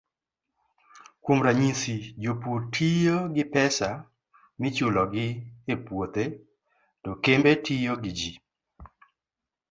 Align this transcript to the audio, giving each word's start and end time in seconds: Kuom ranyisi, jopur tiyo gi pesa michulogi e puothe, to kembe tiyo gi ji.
Kuom 1.23 1.39
ranyisi, 1.45 1.95
jopur 2.23 2.59
tiyo 2.73 3.17
gi 3.35 3.43
pesa 3.53 3.89
michulogi 4.61 5.27
e 5.73 5.75
puothe, 5.85 6.23
to 7.03 7.11
kembe 7.23 7.51
tiyo 7.65 7.93
gi 8.03 8.11
ji. 8.19 8.31